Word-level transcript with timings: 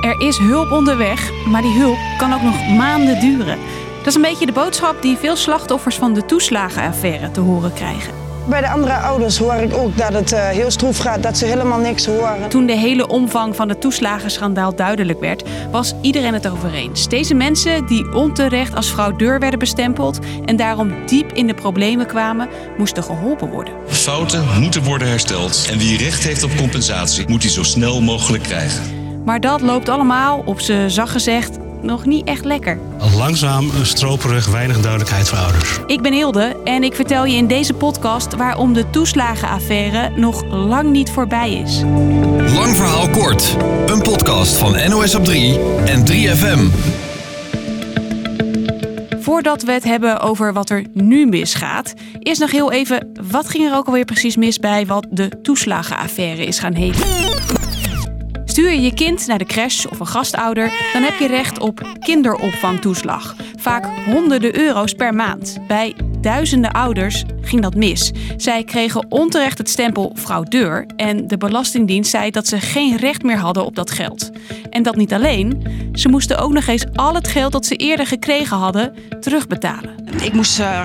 Er 0.00 0.20
is 0.20 0.38
hulp 0.38 0.70
onderweg, 0.70 1.30
maar 1.46 1.62
die 1.62 1.78
hulp 1.78 1.98
kan 2.18 2.32
ook 2.32 2.42
nog 2.42 2.68
maanden 2.76 3.20
duren. 3.20 3.58
Dat 3.96 4.06
is 4.06 4.14
een 4.14 4.22
beetje 4.22 4.46
de 4.46 4.52
boodschap 4.52 5.02
die 5.02 5.16
veel 5.16 5.36
slachtoffers 5.36 5.96
van 5.96 6.14
de 6.14 6.24
toeslagenaffaire 6.24 7.30
te 7.30 7.40
horen 7.40 7.72
krijgen. 7.72 8.12
Bij 8.48 8.60
de 8.60 8.68
andere 8.68 8.94
ouders 8.94 9.38
hoor 9.38 9.54
ik 9.54 9.74
ook 9.74 9.96
dat 9.96 10.12
het 10.12 10.32
uh, 10.32 10.48
heel 10.48 10.70
stroef 10.70 10.98
gaat, 10.98 11.22
dat 11.22 11.38
ze 11.38 11.44
helemaal 11.44 11.78
niks 11.78 12.06
horen. 12.06 12.48
Toen 12.48 12.66
de 12.66 12.76
hele 12.76 13.06
omvang 13.06 13.56
van 13.56 13.68
het 13.68 13.80
toeslagenschandaal 13.80 14.74
duidelijk 14.74 15.20
werd, 15.20 15.42
was 15.70 15.94
iedereen 16.00 16.34
het 16.34 16.48
over 16.48 16.74
eens. 16.74 17.08
Deze 17.08 17.34
mensen 17.34 17.86
die 17.86 18.12
onterecht 18.12 18.74
als 18.74 18.88
fraudeur 18.88 19.38
werden 19.38 19.58
bestempeld 19.58 20.18
en 20.44 20.56
daarom 20.56 20.92
diep 21.06 21.32
in 21.32 21.46
de 21.46 21.54
problemen 21.54 22.06
kwamen, 22.06 22.48
moesten 22.78 23.02
geholpen 23.02 23.50
worden. 23.50 23.74
Fouten 23.86 24.60
moeten 24.60 24.82
worden 24.82 25.08
hersteld 25.08 25.66
en 25.70 25.78
wie 25.78 25.98
recht 25.98 26.24
heeft 26.24 26.42
op 26.42 26.56
compensatie, 26.56 27.28
moet 27.28 27.40
die 27.40 27.50
zo 27.50 27.62
snel 27.62 28.00
mogelijk 28.00 28.42
krijgen. 28.42 28.99
Maar 29.30 29.40
dat 29.40 29.60
loopt 29.60 29.88
allemaal, 29.88 30.42
op 30.44 30.60
ze 30.60 30.84
zacht 30.86 31.10
gezegd, 31.10 31.58
nog 31.82 32.06
niet 32.06 32.26
echt 32.26 32.44
lekker. 32.44 32.78
Langzaam, 33.16 33.70
stroperig, 33.82 34.46
weinig 34.46 34.80
duidelijkheid 34.80 35.28
voor 35.28 35.38
ouders. 35.38 35.78
Ik 35.86 36.02
ben 36.02 36.12
Hilde 36.12 36.56
en 36.64 36.82
ik 36.82 36.94
vertel 36.94 37.24
je 37.24 37.36
in 37.36 37.46
deze 37.46 37.74
podcast 37.74 38.34
waarom 38.34 38.72
de 38.72 38.90
toeslagenaffaire 38.90 40.10
nog 40.16 40.44
lang 40.44 40.90
niet 40.90 41.10
voorbij 41.10 41.52
is. 41.52 41.80
Lang 42.54 42.76
verhaal 42.76 43.08
kort. 43.08 43.56
Een 43.86 44.02
podcast 44.02 44.56
van 44.56 44.88
NOS 44.88 45.14
op 45.14 45.24
3 45.24 45.58
en 45.84 46.06
3FM. 46.06 46.60
Voordat 49.20 49.62
we 49.62 49.72
het 49.72 49.84
hebben 49.84 50.20
over 50.20 50.52
wat 50.52 50.70
er 50.70 50.84
nu 50.92 51.26
misgaat, 51.26 51.94
eerst 52.18 52.40
nog 52.40 52.50
heel 52.50 52.72
even, 52.72 53.12
wat 53.30 53.48
ging 53.48 53.68
er 53.68 53.76
ook 53.76 53.86
alweer 53.86 54.04
precies 54.04 54.36
mis 54.36 54.58
bij 54.58 54.86
wat 54.86 55.06
de 55.10 55.40
toeslagenaffaire 55.42 56.44
is 56.44 56.58
gaan 56.58 56.74
heten? 56.74 57.59
Stuur 58.50 58.70
je 58.70 58.80
je 58.80 58.94
kind 58.94 59.26
naar 59.26 59.38
de 59.38 59.44
crash 59.44 59.86
of 59.86 60.00
een 60.00 60.06
gastouder, 60.06 60.90
dan 60.92 61.02
heb 61.02 61.18
je 61.18 61.26
recht 61.26 61.58
op 61.58 61.96
kinderopvangtoeslag. 61.98 63.36
Vaak 63.56 63.86
honderden 64.04 64.58
euro's 64.58 64.92
per 64.92 65.14
maand. 65.14 65.58
Bij 65.66 65.94
duizenden 66.20 66.72
ouders 66.72 67.24
ging 67.40 67.62
dat 67.62 67.74
mis. 67.74 68.10
Zij 68.36 68.64
kregen 68.64 69.06
onterecht 69.08 69.58
het 69.58 69.70
stempel 69.70 70.12
fraudeur 70.16 70.86
en 70.96 71.26
de 71.26 71.36
Belastingdienst 71.36 72.10
zei 72.10 72.30
dat 72.30 72.46
ze 72.46 72.60
geen 72.60 72.96
recht 72.96 73.22
meer 73.22 73.38
hadden 73.38 73.64
op 73.64 73.74
dat 73.74 73.90
geld. 73.90 74.30
En 74.70 74.82
dat 74.82 74.96
niet 74.96 75.12
alleen, 75.12 75.62
ze 75.92 76.08
moesten 76.08 76.38
ook 76.38 76.52
nog 76.52 76.66
eens 76.66 76.84
al 76.94 77.14
het 77.14 77.28
geld 77.28 77.52
dat 77.52 77.66
ze 77.66 77.76
eerder 77.76 78.06
gekregen 78.06 78.56
hadden 78.56 78.94
terugbetalen. 79.20 79.94
Ik 80.22 80.32
moest 80.32 80.60
uh, 80.60 80.84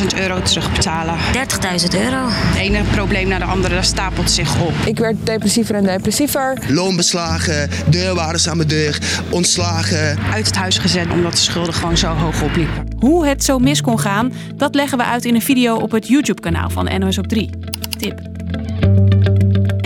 28.000 0.00 0.06
euro 0.16 0.42
terugbetalen. 0.42 1.14
30.000 1.16 2.00
euro. 2.00 2.26
Het 2.28 2.56
ene 2.56 2.82
probleem 2.82 3.28
naar 3.28 3.38
de 3.38 3.44
andere, 3.44 3.74
dat 3.74 3.84
stapelt 3.84 4.30
zich 4.30 4.60
op. 4.60 4.72
Ik 4.84 4.98
werd 4.98 5.26
depressiever 5.26 5.74
en 5.74 5.84
depressiever. 5.84 6.58
Loonbeslagen, 6.68 7.70
deurwaarders 7.88 8.48
aan 8.48 8.56
mijn 8.56 8.68
deur, 8.68 8.98
ontslagen. 9.30 10.18
Uit 10.32 10.46
het 10.46 10.56
huis 10.56 10.78
gezet 10.78 11.10
omdat 11.10 11.32
de 11.32 11.38
schulden 11.38 11.74
gewoon 11.74 11.96
zo 11.96 12.08
hoog 12.08 12.42
opliepen. 12.42 12.86
Hoe 12.98 13.26
het 13.26 13.44
zo 13.44 13.58
mis 13.58 13.80
kon 13.80 13.98
gaan, 13.98 14.32
dat 14.56 14.74
leggen 14.74 14.98
we 14.98 15.04
uit 15.04 15.24
in 15.24 15.34
een 15.34 15.42
video 15.42 15.76
op 15.76 15.90
het 15.90 16.08
YouTube-kanaal 16.08 16.70
van 16.70 16.98
NOS 16.98 17.18
op 17.18 17.26
3. 17.26 17.50
Tip. 17.98 18.31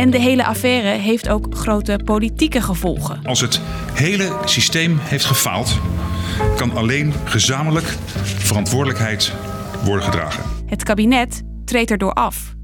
En 0.07 0.13
de 0.13 0.21
hele 0.21 0.45
affaire 0.45 0.89
heeft 0.89 1.29
ook 1.29 1.47
grote 1.51 2.01
politieke 2.05 2.61
gevolgen. 2.61 3.21
Als 3.25 3.41
het 3.41 3.61
hele 3.93 4.37
systeem 4.45 4.99
heeft 5.01 5.25
gefaald, 5.25 5.81
kan 6.57 6.77
alleen 6.77 7.13
gezamenlijk 7.25 7.87
verantwoordelijkheid 8.23 9.33
worden 9.85 10.05
gedragen. 10.05 10.45
Het 10.67 10.83
kabinet 10.83 11.43
treedt 11.65 11.91
erdoor 11.91 12.13
af. 12.13 12.55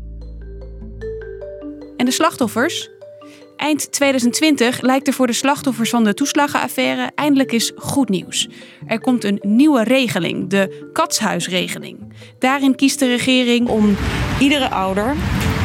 En 1.96 2.04
de 2.04 2.10
slachtoffers? 2.10 2.90
Eind 3.56 3.92
2020 3.92 4.80
lijkt 4.80 5.06
er 5.06 5.12
voor 5.12 5.27
de 5.27 5.32
slachtoffers 5.32 5.90
van 5.90 6.04
de 6.04 6.14
toeslagenaffaire 6.14 7.10
eindelijk 7.14 7.52
eens 7.52 7.72
goed 7.77 8.08
nieuws. 8.08 8.48
Er 8.86 9.00
komt 9.00 9.24
een 9.24 9.38
nieuwe 9.40 9.82
regeling, 9.84 10.48
de 10.48 10.90
katshuisregeling. 10.92 12.12
Daarin 12.38 12.74
kiest 12.74 12.98
de 12.98 13.06
regering 13.06 13.68
om 13.68 13.96
iedere 14.38 14.68
ouder 14.68 15.17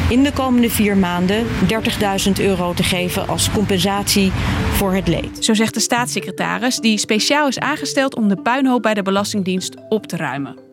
in 0.08 0.22
de 0.22 0.32
komende 0.32 0.70
vier 0.70 0.96
maanden 0.96 1.46
30.000 1.46 2.32
euro 2.40 2.72
te 2.72 2.82
geven 2.82 3.28
als 3.28 3.50
compensatie 3.50 4.30
voor 4.72 4.92
het 4.92 5.08
leed. 5.08 5.44
Zo 5.44 5.54
zegt 5.54 5.74
de 5.74 5.80
staatssecretaris, 5.80 6.76
die 6.76 6.98
speciaal 6.98 7.48
is 7.48 7.58
aangesteld 7.58 8.16
om 8.16 8.28
de 8.28 8.42
puinhoop 8.42 8.82
bij 8.82 8.94
de 8.94 9.02
Belastingdienst 9.02 9.76
op 9.88 10.06
te 10.06 10.16
ruimen. 10.16 10.67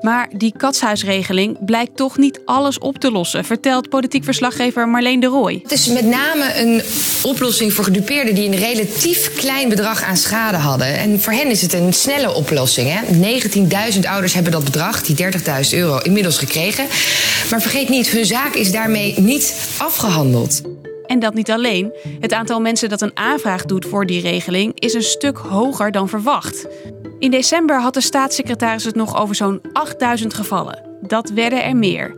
Maar 0.00 0.28
die 0.36 0.54
katshuisregeling 0.56 1.64
blijkt 1.64 1.96
toch 1.96 2.18
niet 2.18 2.40
alles 2.44 2.78
op 2.78 2.98
te 2.98 3.10
lossen, 3.10 3.44
vertelt 3.44 3.88
politiek 3.88 4.24
verslaggever 4.24 4.88
Marleen 4.88 5.20
de 5.20 5.26
Rooij. 5.26 5.60
Het 5.62 5.72
is 5.72 5.86
met 5.86 6.04
name 6.04 6.60
een 6.60 6.82
oplossing 7.22 7.72
voor 7.72 7.84
gedupeerden 7.84 8.34
die 8.34 8.48
een 8.48 8.56
relatief 8.56 9.34
klein 9.34 9.68
bedrag 9.68 10.02
aan 10.02 10.16
schade 10.16 10.56
hadden. 10.56 10.98
En 10.98 11.20
voor 11.20 11.32
hen 11.32 11.50
is 11.50 11.62
het 11.62 11.72
een 11.72 11.92
snelle 11.92 12.34
oplossing. 12.34 13.00
19.000 13.94 14.00
ouders 14.08 14.34
hebben 14.34 14.52
dat 14.52 14.64
bedrag, 14.64 15.02
die 15.02 15.16
30.000 15.16 15.30
euro, 15.70 15.98
inmiddels 15.98 16.38
gekregen. 16.38 16.86
Maar 17.50 17.60
vergeet 17.60 17.88
niet, 17.88 18.08
hun 18.08 18.26
zaak 18.26 18.54
is 18.54 18.72
daarmee 18.72 19.14
niet 19.20 19.54
afgehandeld. 19.78 20.62
En 21.06 21.18
dat 21.18 21.34
niet 21.34 21.50
alleen. 21.50 21.92
Het 22.20 22.32
aantal 22.32 22.60
mensen 22.60 22.88
dat 22.88 23.00
een 23.00 23.16
aanvraag 23.16 23.64
doet 23.64 23.86
voor 23.86 24.06
die 24.06 24.20
regeling 24.20 24.80
is 24.80 24.94
een 24.94 25.02
stuk 25.02 25.36
hoger 25.36 25.90
dan 25.90 26.08
verwacht. 26.08 26.66
In 27.18 27.30
december 27.30 27.80
had 27.80 27.94
de 27.94 28.00
staatssecretaris 28.00 28.84
het 28.84 28.94
nog 28.94 29.20
over 29.20 29.34
zo'n 29.34 29.60
8000 29.72 30.34
gevallen. 30.34 30.82
Dat 31.00 31.30
werden 31.30 31.64
er 31.64 31.76
meer. 31.76 32.16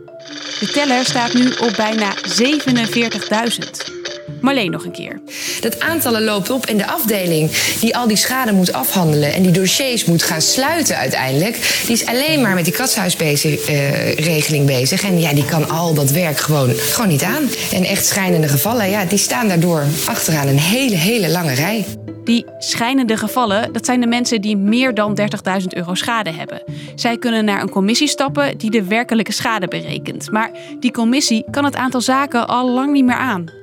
De 0.59 0.69
teller 0.73 1.05
staat 1.05 1.33
nu 1.33 1.51
op 1.51 1.73
bijna 1.77 2.13
47.000. 2.15 3.98
Marleen 4.41 4.71
nog 4.71 4.85
een 4.85 4.91
keer. 4.91 5.21
Dat 5.61 5.79
aantallen 5.79 6.23
loopt 6.23 6.49
op 6.49 6.65
en 6.65 6.77
de 6.77 6.87
afdeling 6.87 7.51
die 7.79 7.95
al 7.95 8.07
die 8.07 8.17
schade 8.17 8.51
moet 8.51 8.73
afhandelen 8.73 9.33
en 9.33 9.41
die 9.41 9.51
dossiers 9.51 10.05
moet 10.05 10.23
gaan 10.23 10.41
sluiten 10.41 10.97
uiteindelijk, 10.97 11.81
die 11.85 11.95
is 11.95 12.05
alleen 12.05 12.41
maar 12.41 12.53
met 12.53 12.65
die 12.65 12.73
katshuisregeling 12.73 14.65
bezig. 14.65 15.03
En 15.03 15.19
ja, 15.19 15.33
die 15.33 15.45
kan 15.45 15.69
al 15.69 15.93
dat 15.93 16.11
werk 16.11 16.37
gewoon, 16.37 16.69
gewoon 16.75 17.09
niet 17.09 17.23
aan. 17.23 17.49
En 17.73 17.83
echt 17.83 18.05
schijnende 18.05 18.47
gevallen, 18.47 18.89
ja, 18.89 19.05
die 19.05 19.17
staan 19.17 19.47
daardoor 19.47 19.83
achteraan 20.05 20.47
een 20.47 20.59
hele, 20.59 20.95
hele 20.95 21.29
lange 21.29 21.53
rij. 21.53 21.85
Die 22.23 22.45
schijnende 22.57 23.17
gevallen, 23.17 23.73
dat 23.73 23.85
zijn 23.85 24.01
de 24.01 24.07
mensen 24.07 24.41
die 24.41 24.57
meer 24.57 24.93
dan 24.93 25.19
30.000 25.61 25.67
euro 25.67 25.95
schade 25.95 26.31
hebben. 26.31 26.61
Zij 26.95 27.17
kunnen 27.17 27.45
naar 27.45 27.61
een 27.61 27.69
commissie 27.69 28.07
stappen 28.07 28.57
die 28.57 28.71
de 28.71 28.83
werkelijke 28.83 29.31
schade 29.31 29.67
berekent. 29.67 30.31
Maar 30.31 30.51
die 30.79 30.91
commissie 30.91 31.43
kan 31.51 31.65
het 31.65 31.75
aantal 31.75 32.01
zaken 32.01 32.47
al 32.47 32.69
lang 32.69 32.91
niet 32.91 33.05
meer 33.05 33.15
aan. 33.15 33.58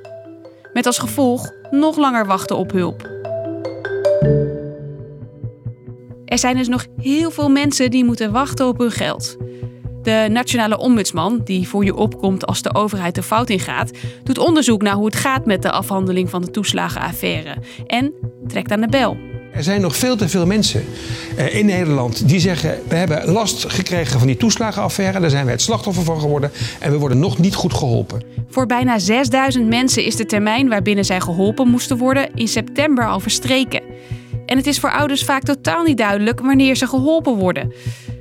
Met 0.77 0.87
als 0.87 0.99
gevolg 0.99 1.53
nog 1.71 1.97
langer 1.97 2.27
wachten 2.27 2.57
op 2.57 2.73
hulp. 2.73 3.11
Er 6.25 6.39
zijn 6.39 6.57
dus 6.57 6.69
nog 6.69 6.87
heel 6.97 7.31
veel 7.31 7.49
mensen 7.49 7.91
die 7.91 8.05
moeten 8.05 8.33
wachten 8.33 8.67
op 8.67 8.79
hun 8.79 8.91
geld. 8.91 9.37
De 10.03 10.27
nationale 10.31 10.79
ombudsman, 10.79 11.41
die 11.45 11.69
voor 11.69 11.85
je 11.85 11.95
opkomt 11.95 12.47
als 12.47 12.63
de 12.63 12.75
overheid 12.75 13.15
de 13.15 13.23
fout 13.23 13.51
ingaat, 13.51 13.91
doet 14.23 14.39
onderzoek 14.39 14.83
naar 14.83 14.95
hoe 14.95 15.07
het 15.07 15.17
gaat 15.17 15.47
met 15.47 15.63
de 15.63 15.71
afhandeling 15.71 16.31
van 16.31 16.43
de 16.43 16.51
toeslagenaffaire 16.51 17.57
en 17.87 18.13
trekt 18.47 18.73
aan 18.73 18.81
de 18.81 18.89
bel. 18.89 19.17
Er 19.57 19.63
zijn 19.63 19.81
nog 19.81 19.97
veel 19.97 20.17
te 20.17 20.29
veel 20.29 20.47
mensen 20.47 20.85
eh, 21.37 21.55
in 21.55 21.67
Nederland 21.67 22.29
die 22.29 22.41
zeggen: 22.41 22.79
we 22.89 22.95
hebben 22.95 23.33
last 23.33 23.65
gekregen 23.69 24.19
van 24.19 24.27
die 24.27 24.37
toeslagenaffaire, 24.37 25.21
daar 25.21 25.31
zijn 25.31 25.45
we 25.45 25.51
het 25.51 25.63
slachtoffer 25.63 26.05
van 26.05 26.21
geworden 26.21 26.51
en 26.81 26.91
we 26.91 26.99
worden 26.99 27.19
nog 27.19 27.39
niet 27.39 27.55
goed 27.55 27.75
geholpen. 27.75 28.23
Voor 28.51 28.67
bijna 28.67 28.99
6000 28.99 29.69
mensen 29.69 30.05
is 30.05 30.17
de 30.17 30.27
termijn 30.27 30.69
waarbinnen 30.69 31.05
zij 31.05 31.21
geholpen 31.21 31.69
moesten 31.69 31.97
worden 31.97 32.29
in 32.35 32.49
september 32.49 33.09
al 33.09 33.21
verstreken. 33.21 33.83
En 34.47 34.57
het 34.57 34.67
is 34.67 34.79
voor 34.79 34.91
ouders 34.91 35.25
vaak 35.25 35.43
totaal 35.43 35.83
niet 35.83 35.99
duidelijk 35.99 36.41
wanneer 36.41 36.77
ze 36.77 36.87
geholpen 36.87 37.35
worden. 37.35 37.73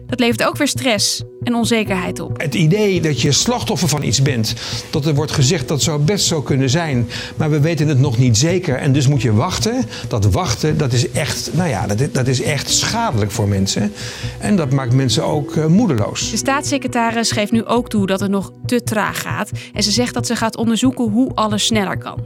Dat 0.07 0.19
levert 0.19 0.43
ook 0.43 0.57
weer 0.57 0.67
stress 0.67 1.23
en 1.43 1.55
onzekerheid 1.55 2.19
op. 2.19 2.41
Het 2.41 2.55
idee 2.55 3.01
dat 3.01 3.21
je 3.21 3.31
slachtoffer 3.31 3.87
van 3.89 4.03
iets 4.03 4.21
bent, 4.21 4.53
dat 4.89 5.05
er 5.05 5.15
wordt 5.15 5.31
gezegd 5.31 5.67
dat 5.67 5.81
zou 5.81 5.99
best 5.99 6.25
zo 6.25 6.41
kunnen 6.41 6.69
zijn, 6.69 7.09
maar 7.35 7.49
we 7.49 7.59
weten 7.59 7.87
het 7.87 7.99
nog 7.99 8.17
niet 8.17 8.37
zeker 8.37 8.75
en 8.75 8.93
dus 8.93 9.07
moet 9.07 9.21
je 9.21 9.33
wachten. 9.33 9.83
Dat 10.07 10.25
wachten, 10.25 10.77
dat 10.77 10.93
is 10.93 11.11
echt, 11.11 11.49
nou 11.53 11.69
ja, 11.69 11.87
dat, 11.87 12.13
dat 12.13 12.27
is 12.27 12.41
echt 12.41 12.69
schadelijk 12.69 13.31
voor 13.31 13.47
mensen. 13.47 13.93
En 14.39 14.55
dat 14.55 14.71
maakt 14.71 14.93
mensen 14.93 15.25
ook 15.25 15.55
uh, 15.55 15.65
moedeloos. 15.65 16.31
De 16.31 16.37
staatssecretaris 16.37 17.31
geeft 17.31 17.51
nu 17.51 17.65
ook 17.65 17.89
toe 17.89 18.05
dat 18.05 18.19
het 18.19 18.31
nog 18.31 18.51
te 18.65 18.83
traag 18.83 19.21
gaat 19.21 19.51
en 19.73 19.83
ze 19.83 19.91
zegt 19.91 20.13
dat 20.13 20.27
ze 20.27 20.35
gaat 20.35 20.57
onderzoeken 20.57 21.11
hoe 21.11 21.31
alles 21.33 21.65
sneller 21.65 21.97
kan. 21.97 22.19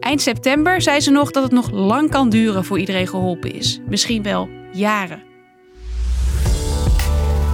Eind 0.00 0.22
september 0.22 0.82
zei 0.82 1.00
ze 1.00 1.10
nog 1.10 1.30
dat 1.30 1.42
het 1.42 1.52
nog 1.52 1.70
lang 1.70 2.10
kan 2.10 2.30
duren 2.30 2.64
voor 2.64 2.78
iedereen 2.78 3.08
geholpen 3.08 3.54
is. 3.54 3.80
Misschien 3.88 4.22
wel 4.22 4.48
jaren. 4.72 5.33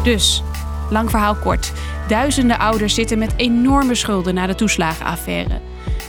Dus, 0.03 0.43
lang 0.91 1.11
verhaal 1.11 1.35
kort. 1.35 1.73
Duizenden 2.09 2.59
ouders 2.59 2.95
zitten 2.95 3.19
met 3.19 3.33
enorme 3.37 3.95
schulden 3.95 4.35
na 4.35 4.47
de 4.47 4.55
toeslagenaffaire. 4.55 5.61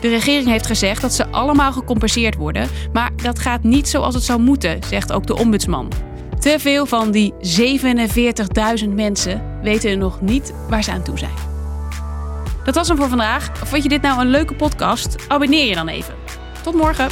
De 0.02 0.10
regering 0.10 0.48
heeft 0.48 0.66
gezegd 0.66 1.02
dat 1.02 1.14
ze 1.14 1.28
allemaal 1.28 1.72
gecompenseerd 1.72 2.36
worden, 2.36 2.70
maar 2.94 3.12
dat 3.16 3.40
gaat 3.40 3.64
niet 3.64 3.90
zoals 3.90 4.14
het 4.14 4.24
zou 4.24 4.42
moeten, 4.42 4.80
zegt 4.90 5.12
ook 5.12 5.28
de 5.28 5.36
ombudsman. 5.36 5.92
Te 6.40 6.56
veel 6.60 6.86
van 6.86 7.12
die 7.12 7.34
47.000 8.84 8.90
mensen 8.90 9.60
weten 9.62 9.98
nog 9.98 10.22
niet 10.22 10.54
waar 10.70 10.84
ze 10.84 10.92
aan 10.92 11.04
toe 11.04 11.18
zijn. 11.18 11.50
Dat 12.64 12.76
was 12.76 12.88
hem 12.88 12.98
voor 12.98 13.10
vandaag. 13.10 13.52
Vond 13.58 13.84
je 13.84 13.90
dit 13.90 14.02
nou 14.02 14.22
een 14.22 14.30
leuke 14.30 14.56
podcast? 14.56 15.16
Abonneer 15.28 15.66
je 15.66 15.76
dan 15.76 15.88
even. 15.88 16.14
Tot 16.62 16.74
morgen. 16.74 17.08